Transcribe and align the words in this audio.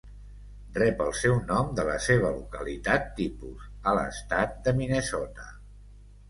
Rep 0.77 1.01
el 1.07 1.11
seu 1.17 1.35
nom 1.51 1.69
de 1.79 1.85
la 1.89 1.97
seva 2.05 2.31
localitat 2.37 3.05
tipus, 3.21 3.69
a 3.93 3.95
l'estat 3.99 4.57
de 4.69 4.75
Minnesota. 4.81 5.47